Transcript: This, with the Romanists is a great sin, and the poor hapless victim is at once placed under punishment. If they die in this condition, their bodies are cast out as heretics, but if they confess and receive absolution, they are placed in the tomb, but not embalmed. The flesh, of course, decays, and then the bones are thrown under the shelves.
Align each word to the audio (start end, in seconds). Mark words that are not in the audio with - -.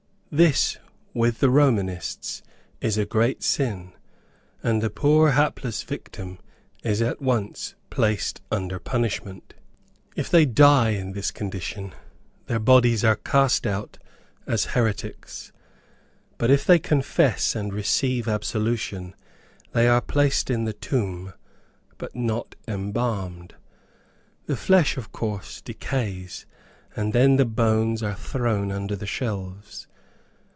This, 0.33 0.77
with 1.13 1.39
the 1.41 1.49
Romanists 1.49 2.41
is 2.79 2.97
a 2.97 3.03
great 3.05 3.43
sin, 3.43 3.91
and 4.63 4.81
the 4.81 4.89
poor 4.89 5.31
hapless 5.31 5.83
victim 5.83 6.39
is 6.85 7.01
at 7.01 7.21
once 7.21 7.75
placed 7.89 8.39
under 8.49 8.79
punishment. 8.79 9.55
If 10.15 10.29
they 10.29 10.45
die 10.45 10.91
in 10.91 11.11
this 11.11 11.31
condition, 11.31 11.91
their 12.45 12.59
bodies 12.59 13.03
are 13.03 13.17
cast 13.17 13.67
out 13.67 13.97
as 14.47 14.67
heretics, 14.71 15.51
but 16.37 16.49
if 16.49 16.63
they 16.63 16.79
confess 16.79 17.53
and 17.53 17.73
receive 17.73 18.25
absolution, 18.29 19.13
they 19.73 19.85
are 19.89 19.99
placed 19.99 20.49
in 20.49 20.63
the 20.63 20.71
tomb, 20.71 21.33
but 21.97 22.15
not 22.15 22.55
embalmed. 22.69 23.55
The 24.45 24.55
flesh, 24.55 24.95
of 24.95 25.11
course, 25.11 25.59
decays, 25.59 26.45
and 26.95 27.11
then 27.11 27.35
the 27.35 27.43
bones 27.43 28.01
are 28.01 28.15
thrown 28.15 28.71
under 28.71 28.95
the 28.95 29.05
shelves. 29.05 29.87